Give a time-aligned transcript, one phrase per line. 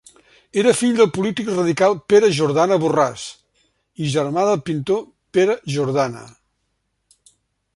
[0.59, 3.25] Era fill del polític radical Pere Jordana Borràs,
[4.05, 5.05] i germà del pintor
[5.39, 6.25] Pere Jordana.